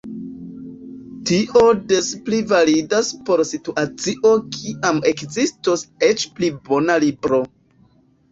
Tio 1.29 1.61
des 1.89 2.07
pli 2.29 2.39
validas 2.53 3.11
por 3.27 3.43
situacio 3.49 4.31
kiam 4.55 5.01
ekzistos 5.11 5.83
eĉ 6.09 6.23
pli 6.39 6.49
bona 6.71 6.97
libro. 7.05 7.43